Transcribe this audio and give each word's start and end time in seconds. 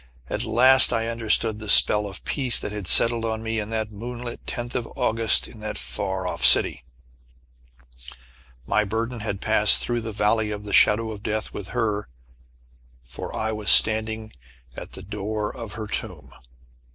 At 0.31 0.43
last 0.43 0.91
I 0.91 1.09
understood 1.09 1.59
the 1.59 1.69
spell 1.69 2.07
of 2.07 2.25
peace 2.25 2.59
that 2.59 2.71
had 2.71 2.87
settled 2.87 3.23
on 3.23 3.43
me 3.43 3.59
in 3.59 3.69
that 3.69 3.91
moonlit 3.91 4.47
tenth 4.47 4.73
of 4.73 4.87
August, 4.95 5.47
in 5.47 5.59
that 5.59 5.77
far 5.77 6.25
off 6.25 6.43
city. 6.43 6.83
My 8.65 8.83
burden 8.83 9.19
had 9.19 9.41
passed 9.41 9.79
through 9.81 10.01
the 10.01 10.11
Valley 10.11 10.49
of 10.49 10.63
the 10.63 10.73
Shadow 10.73 11.11
of 11.11 11.21
Death 11.21 11.53
with 11.53 11.67
her 11.67 12.07
for 13.03 13.37
I 13.37 13.51
was 13.51 13.69
standing 13.69 14.31
at 14.75 14.93
the 14.93 15.03
door 15.03 15.55
of 15.55 15.73
her 15.73 15.85
tomb! 15.85 16.31